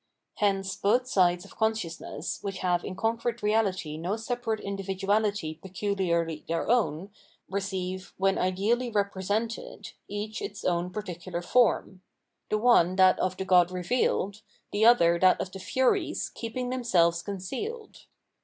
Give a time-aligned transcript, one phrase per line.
[0.37, 6.67] Hence both sides of consciousness, which have in concrete reality no separate individuahty peculiarly their
[6.67, 7.11] own,
[7.47, 12.01] receive, when ideally represented, each its own particular form:
[12.49, 14.41] the one that of the god revealed,
[14.71, 18.07] the other that of the Furies keeping themselves con cealed.